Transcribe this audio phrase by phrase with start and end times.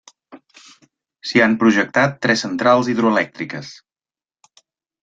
[1.31, 3.73] S'hi han projectat tres centrals hidroelèctriques.